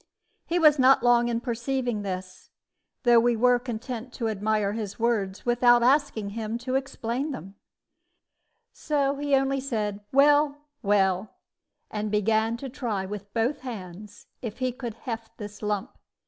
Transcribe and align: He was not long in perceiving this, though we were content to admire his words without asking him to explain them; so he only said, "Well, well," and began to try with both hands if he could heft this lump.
He 0.47 0.57
was 0.57 0.79
not 0.79 1.03
long 1.03 1.27
in 1.27 1.41
perceiving 1.41 2.01
this, 2.01 2.49
though 3.03 3.19
we 3.19 3.35
were 3.35 3.59
content 3.59 4.11
to 4.13 4.29
admire 4.29 4.73
his 4.73 4.97
words 4.97 5.45
without 5.45 5.83
asking 5.83 6.31
him 6.31 6.57
to 6.57 6.73
explain 6.73 7.29
them; 7.29 7.53
so 8.73 9.17
he 9.17 9.35
only 9.35 9.59
said, 9.59 9.99
"Well, 10.11 10.57
well," 10.81 11.35
and 11.91 12.09
began 12.09 12.57
to 12.57 12.67
try 12.67 13.05
with 13.05 13.31
both 13.35 13.59
hands 13.59 14.25
if 14.41 14.57
he 14.57 14.71
could 14.71 14.95
heft 14.95 15.37
this 15.37 15.61
lump. 15.61 15.91